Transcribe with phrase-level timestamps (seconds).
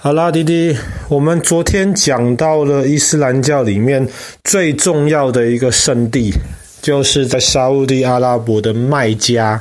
[0.00, 0.76] 好啦，弟弟，
[1.08, 4.08] 我们昨天讲到了伊斯兰教里面
[4.44, 6.32] 最重要的一个圣地，
[6.80, 9.60] 就是在沙乌地阿拉伯的麦加。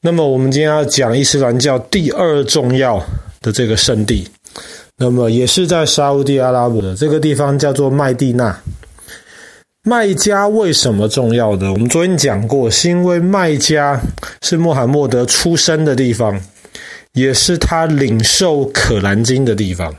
[0.00, 3.00] 那么，我们今天要讲伊斯兰教第二重要
[3.40, 4.28] 的这个圣地，
[4.96, 8.58] 那么也是在沙乌地阿拉伯的这个地方，叫做麦地那。
[9.84, 11.70] 麦加为什么重要呢？
[11.72, 14.00] 我们昨天讲过，是因为麦加
[14.42, 16.40] 是穆罕默德出生的地方。
[17.14, 19.94] 也是他领受可兰经的地方，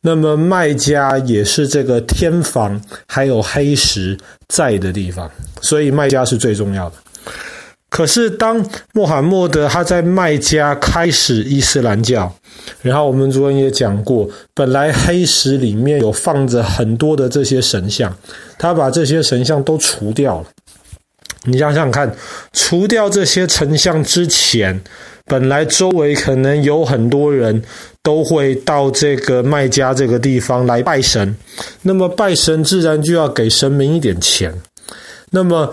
[0.00, 4.18] 那么麦加也是这个天房还有黑石
[4.48, 6.96] 在的地方，所以麦加是最重要的。
[7.88, 12.32] 可是当穆罕默德他在麦加开始伊斯兰教，
[12.82, 18.12] 然后我们昨天也讲过，本来黑石里面有放着很多的这些神像，
[18.58, 20.46] 他把这些神像都除掉了。
[21.44, 22.12] 你想想看，
[22.52, 24.82] 除掉这些神像之前。
[25.30, 27.62] 本来周围可能有很多人
[28.02, 31.36] 都会到这个麦加这个地方来拜神，
[31.82, 34.52] 那么拜神自然就要给神明一点钱，
[35.30, 35.72] 那么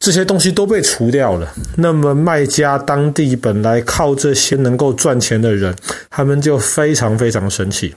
[0.00, 5.72] 这些东西都被除掉了，那么麦加当地本来靠这些能够赚钱的人，
[6.10, 7.94] 他们就非常非常生气。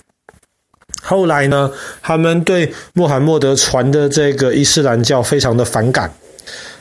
[1.02, 1.72] 后来呢，
[2.04, 6.14] 他们对穆罕默德传的这个伊斯兰教非常的反感，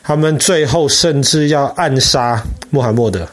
[0.03, 3.27] 他们最后甚至要暗杀穆罕默德。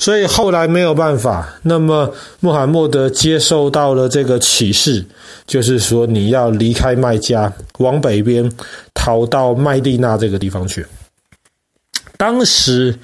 [0.00, 5.04] 所以后来没有办法，那么穆罕默德接受到了这个启示，
[5.46, 8.50] 就是说你要离开麦加，往北边
[8.94, 10.86] 逃到麦地那这个地方去。
[12.16, 12.98] 当时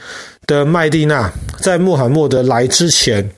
[0.46, 3.30] 的麦地那在穆罕默德来之前，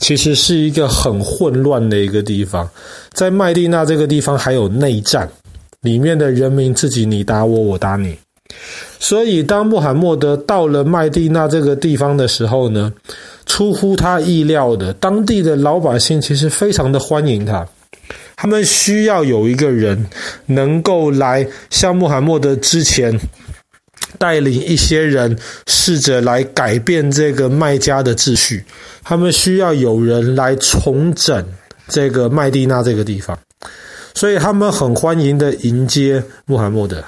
[0.00, 2.68] 其实是一个很混乱的一个地方，
[3.12, 5.30] 在麦地那这个地方还有内战，
[5.82, 8.18] 里面的人民自己你打我，我打你。
[8.98, 12.92] 所以，当穆罕默德到了麦地那这个地方的时候呢，
[13.44, 17.66] 出乎他意料的，当地的老百姓其实非常的欢迎他。
[18.36, 20.06] 他们需要有一个人
[20.46, 23.18] 能够来像穆罕默德之前
[24.18, 28.64] 带领一些人试着来改变这个麦加的秩序。
[29.02, 31.44] 他们需要有人来重整
[31.88, 33.38] 这个麦地那这个地方，
[34.14, 37.04] 所以他们很欢迎的迎接穆罕默德。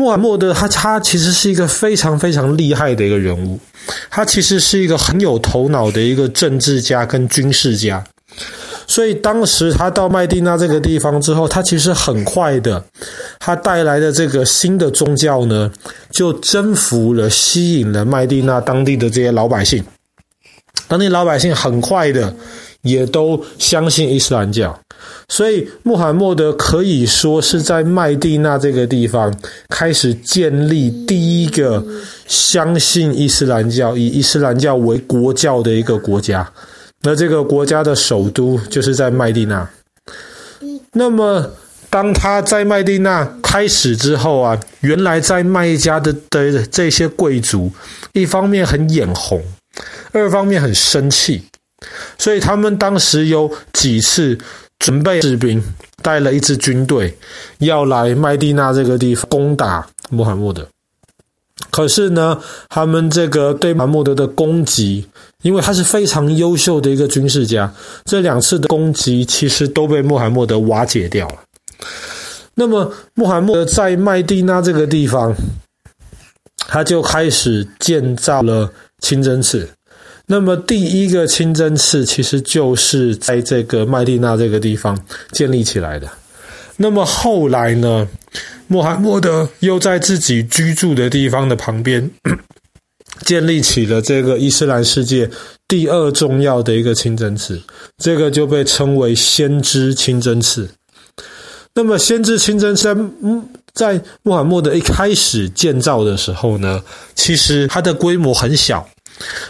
[0.00, 3.60] 穆罕默德他他其实是一个非常非常厉害的一个人物，
[4.08, 8.02] 他其实是一个很有头脑的一个政治家跟军事家，
[8.86, 12.82] 所以当时他到麦地那这个地方之后，他其实很快的，
[13.38, 15.70] 他带来的这个新的宗教呢，
[16.10, 19.84] 就征服了、吸引了麦地那当地的这些老百姓，
[20.88, 22.34] 当地老百姓很快的
[22.80, 24.80] 也都相信伊斯兰教。
[25.28, 29.32] 所以，穆罕默德可以说是在麦地那这个地方
[29.68, 31.84] 开始建立第一个
[32.26, 36.52] 相信伊斯兰教、以伊斯兰教为国教的一个国家。
[37.02, 39.68] 那这个国家的首都就是在麦地那。
[40.92, 41.50] 那么，
[41.88, 47.70] 当他在麦地那开始之后啊，原来在麦加的的这些贵族，
[48.12, 49.42] 一方面很眼红，
[50.12, 51.44] 二方面很生气，
[52.18, 54.36] 所以他们当时有几次。
[54.80, 55.62] 准备士兵
[56.02, 57.16] 带了一支军队，
[57.58, 60.66] 要来麦地那这个地方攻打穆罕默德。
[61.70, 65.06] 可是呢，他们这个对穆罕默德的攻击，
[65.42, 67.72] 因为他是非常优秀的一个军事家，
[68.04, 71.36] 这两次的攻击其实都被穆罕默德瓦解掉了。
[72.54, 75.34] 那么，穆罕默德在麦地那这个地方，
[76.56, 79.68] 他就开始建造了清真寺。
[80.32, 84.96] 那么第一个清真寺其实就是在这个麦地那这个地方
[85.32, 86.08] 建立起来的。
[86.76, 88.06] 那么后来呢，
[88.68, 92.08] 穆罕默德又在自己居住的地方的旁边
[93.26, 95.28] 建立起了这个伊斯兰世界
[95.66, 97.60] 第二重要的一个清真寺，
[97.98, 100.70] 这个就被称为先知清真寺。
[101.74, 103.00] 那么先知清真寺在
[103.74, 106.80] 在穆罕默德一开始建造的时候呢，
[107.16, 108.88] 其实它的规模很小。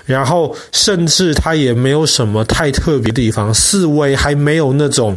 [0.04, 5.16] 然后，甚至它也没有什么太特别的地方，四围还没有那种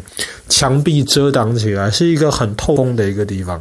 [0.50, 3.60] 墙壁遮挡起来，是一个很透风的一个地方。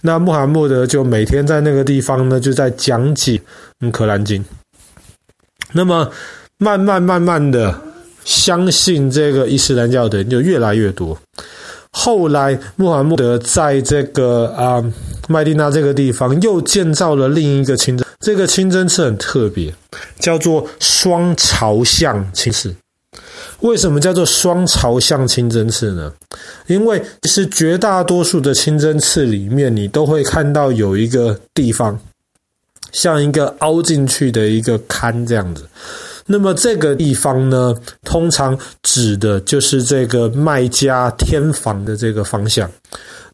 [0.00, 3.38] 那穆罕默德就每天在那个地方呢，就在讲解
[3.80, 4.42] 《嗯可兰经》。
[5.72, 6.08] 那么，
[6.58, 7.74] 慢慢慢慢的，
[8.24, 11.18] 相信这个伊斯兰教的人就越来越多。
[11.90, 14.84] 后来，穆罕默德在这个啊
[15.28, 19.72] 麦地那这个地方又建造了另一个清真，这个清真寺很特别，
[20.18, 22.76] 叫做双朝向清真寺。
[23.60, 26.12] 为什么叫做双朝向清真寺呢？
[26.66, 31.96] 因为其实绝大多数的清真寺里面，你都会看到有一个地方，
[32.90, 35.64] 像一个凹进去的一个龛这样子。
[36.26, 37.74] 那么这个地方呢，
[38.04, 42.68] 通常指的就是这个麦加天房的这个方向。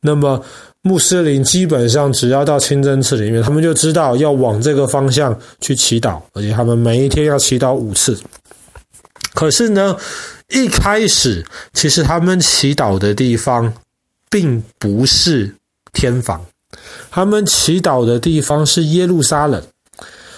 [0.01, 0.45] 那么
[0.83, 8.19] 穆斯林基本上只要到清真寺里面，他们就知道要往这个方向去祈祷，而且他们每一天要祈祷五次。
[9.33, 9.97] 可是呢，
[10.51, 11.43] 一开始
[11.73, 13.73] 其实他们祈祷的地方
[14.29, 15.55] 并不是
[15.93, 16.45] 天房，
[17.11, 19.63] 他们祈祷的地方是耶路撒冷。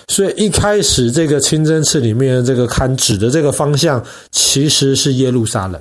[0.08, 5.80] 所以一开始这个清真寺里面的这个龛指的这个方向其实是耶路撒冷。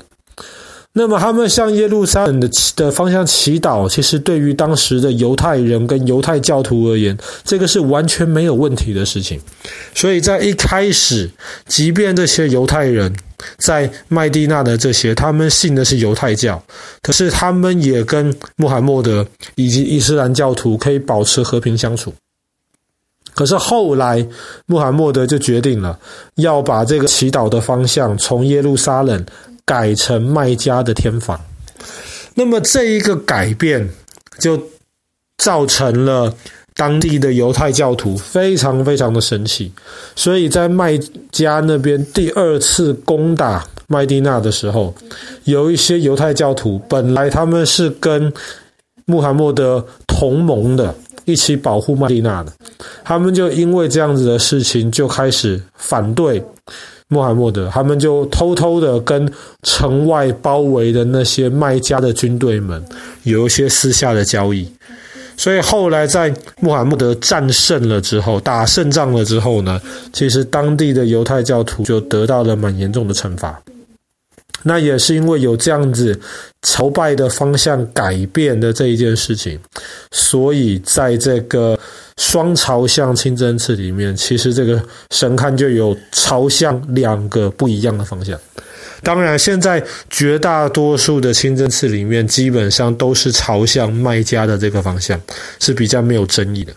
[0.95, 9.41] 那么他们向耶路撒冷的的方向祈祷，其实对于当时的犹太人跟犹太教徒而言，这个是完全没有问题的事情。
[9.95, 11.27] 所以在一开始，
[11.65, 13.11] 即便这些犹太人
[13.57, 16.63] 在麦地那的这些，他们信的是犹太教，
[17.01, 22.13] 可是他们也跟穆罕默德以及伊斯兰教徒可以保持和平相处。
[23.35, 24.25] 可是后来，
[24.67, 25.97] 穆罕默德就决定了
[26.35, 29.25] 要把这个祈祷的方向从耶路撒冷
[29.65, 31.39] 改成麦加的天房。
[32.35, 33.89] 那么这一个改变
[34.39, 34.61] 就
[35.37, 36.33] 造成了
[36.75, 39.71] 当地的犹太教徒非常非常的生气，
[40.15, 40.99] 所以在麦
[41.31, 44.93] 加那边第二次攻打麦地那的时候，
[45.43, 48.31] 有一些犹太教徒本来他们是跟
[49.05, 50.93] 穆罕默德同盟的。
[51.25, 52.51] 一起保护麦地娜的，
[53.03, 56.43] 他们就因为这样子的事情就开始反对
[57.07, 59.31] 穆罕默德，他们就偷偷的跟
[59.61, 62.83] 城外包围的那些卖家的军队们
[63.23, 64.67] 有一些私下的交易，
[65.37, 69.79] 所以后来在穆罕默德战胜了之后，打胜仗了之后呢，
[70.11, 73.61] 其实当地的犹太教徒就得到了蛮严重的惩罚。
[74.63, 76.19] 那也是因为有这样子
[76.61, 79.59] 朝拜的方向改变的这一件事情，
[80.11, 81.77] 所以在这个
[82.17, 84.81] 双朝向清真寺里面，其实这个
[85.11, 88.39] 神龛就有朝向两个不一样的方向。
[89.01, 95.19] 当然，现在绝大多数的清真寺里面，基本上都是朝向麦加的这个方向，
[95.59, 96.71] 是比较没有争议的。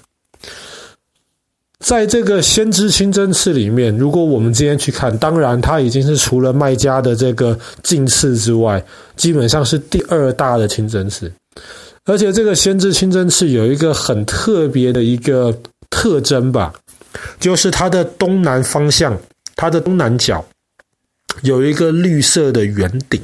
[1.86, 8.84] 在这个先知清真寺里面，如果我们今天去看，当然它已经是除了麦加的这个净寺之外，
[9.14, 11.30] 基本上是第二大的清真寺。
[12.04, 15.56] 而且这个先知清真寺有一个很特别的一个
[15.88, 16.74] 特征吧，
[17.38, 19.16] 就是它的东南方向，
[19.54, 20.44] 它的东南角
[21.42, 23.22] 有一个绿色的圆顶。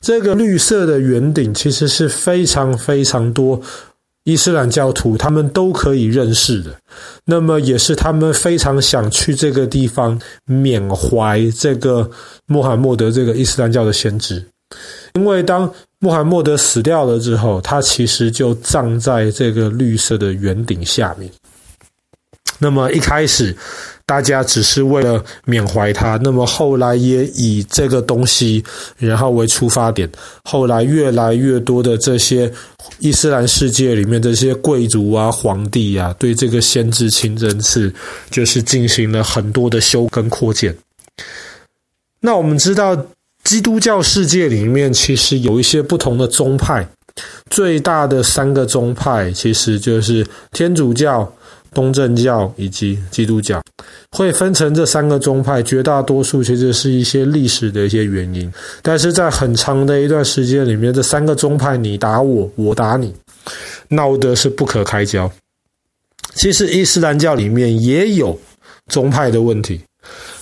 [0.00, 3.60] 这个绿色的圆顶其实是非常非常多。
[4.24, 6.70] 伊斯兰教徒他们都可以认识的，
[7.24, 12.08] 那么也是他们非常想去这个地方缅怀这个
[12.46, 14.44] 穆罕默德这个伊斯兰教的先知，
[15.14, 21.30] 因为当穆罕默德死掉了之后，他其实就葬在这个绿色的圆顶下面。
[22.62, 23.54] 那么一开始，
[24.06, 28.62] 大家只是为了缅怀他，那么后来也以这个东西，
[28.98, 30.08] 然后为出发点，
[30.44, 32.50] 后来越来越多的这些
[33.00, 37.92] 伊斯兰世界里面这些贵族啊、皇帝啊，对这个先知清真寺
[38.30, 40.72] 就是进行了很多的修跟扩建。
[42.20, 42.96] 那我们知道，
[43.42, 46.86] 基督教世界里面其实有一些不同的宗派，
[47.50, 51.28] 最大的三个宗派其实就是天主教。
[51.74, 53.62] 东正教以及基督教
[54.10, 58.52] 会分成这三个宗派，绝大多数其实是一些历史的一些原因。
[58.82, 63.14] 但是在很长的一段时间里面，这三个宗派你打我，我打你，
[63.88, 65.30] 闹得是不可开交。
[66.34, 68.38] 其实伊斯兰教里面也有
[68.88, 69.80] 宗派的问题，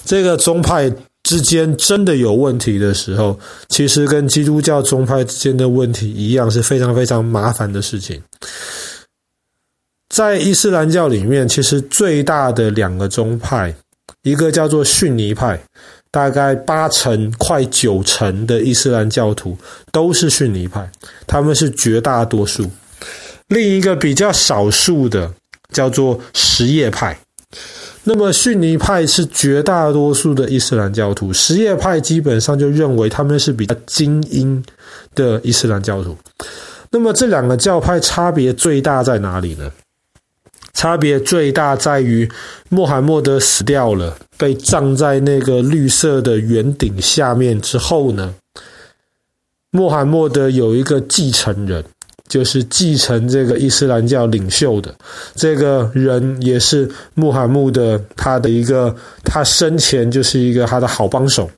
[0.05, 8.21] 这个宗派之间真的有问题的时候，其实跟基督教宗派之间的问题一样，是非常非常麻烦的事情。
[10.11, 13.73] 在伊斯兰教里面，其实最大的两个宗派，
[14.23, 15.59] 一个叫做逊尼派，
[16.11, 19.57] 大概八成快九成的伊斯兰教徒
[19.93, 20.91] 都是逊尼派，
[21.29, 22.69] 他们是绝大多数。
[23.47, 25.33] 另一个比较少数的
[25.73, 27.17] 叫做什叶派。
[28.03, 34.61] 那么逊尼派是绝大多数的伊斯兰教徒，什叶派基本上就认为他们是比较精英
[35.15, 36.17] 的伊斯兰教徒。
[36.91, 39.71] 那么这两个教派差别最大在哪里呢？
[40.81, 42.27] 差别最大在于，
[42.71, 48.35] 穆罕默德死掉了，被葬在那个绿色的圆顶下面之后呢，
[49.73, 51.85] 穆罕默德有一个继承人，
[52.29, 54.95] 就是继承这个伊斯兰教领袖的
[55.35, 61.51] 这个人，也是穆罕默德他的一个，他生前就是一个他的好帮手，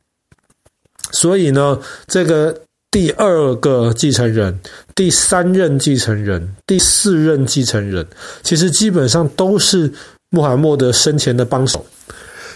[1.12, 2.60] 所以呢，这个。
[2.92, 4.60] 第二个继承人、
[4.94, 8.06] 第三任继承人、第四任继承人，
[8.42, 9.90] 其实基本上都是
[10.28, 11.86] 穆罕默德生前的帮手，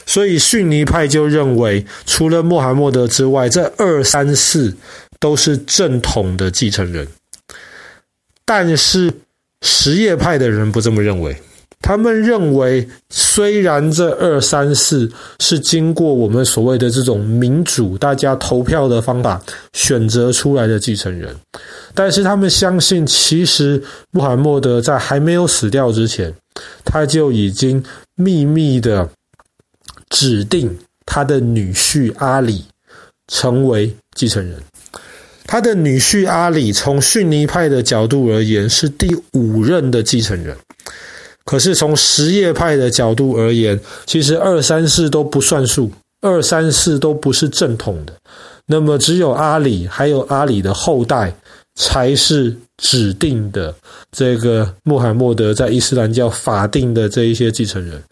[0.05, 4.76] 所以逊尼派就认为，除了穆罕默德之外，这二三四
[5.19, 7.09] 都是正统的继承人。
[8.45, 9.11] 但是
[9.62, 11.35] 什叶派的人不这么认为。
[11.87, 19.40] 他们认为，虽然这二三四是经过我们所谓的这种民主、大家投票的方法
[19.73, 21.33] 选择出来的继承人，
[21.95, 26.35] 但是他们相信，其实穆罕默德在还没有死掉之前，
[26.85, 27.81] 他就已经
[28.16, 29.09] 秘密的
[30.11, 32.64] 指定他的女婿阿里
[33.28, 34.59] 成为继承人。
[35.47, 40.57] 他的女婿阿里，从逊尼派的角度而言，是第五任的继承人。
[41.46, 45.88] 可是从什叶派的角度而言，其实二三四都不算数，
[46.20, 48.12] 二三四都不是正统的。
[48.66, 51.32] 那么只有阿里，还有阿里的后代，
[51.76, 53.72] 才是指定的
[54.10, 58.02] 这个穆罕默德在伊斯兰教法定的这一些继承人。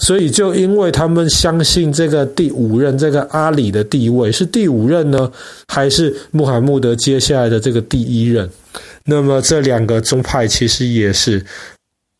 [0.00, 5.30] 所以就因为他们相信这个第五任这个阿里的地位是第五任呢，
[5.68, 8.50] 还是穆罕默德接下来的这个第一任？
[9.04, 11.46] 那么这两个宗派其实也是。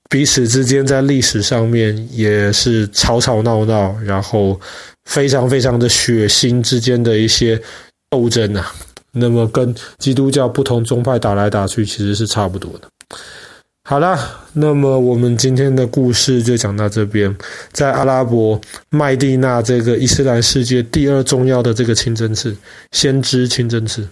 [0.08, 4.58] 彼此之间在历史上面也是吵吵闹闹，然后
[5.04, 7.60] 非常非常的血腥之间的一些
[8.10, 8.72] 斗争啊。
[9.12, 12.88] 那么跟基督教不同宗派打来打去，其实是差不多的。
[13.88, 14.18] 好啦，
[14.52, 17.34] 那么我们今天的故事就讲到这边。
[17.72, 18.60] 在阿拉伯
[18.90, 22.54] 麦地那这个伊斯兰世界第二重要的这个清真寺——
[22.90, 24.06] 先知清真寺。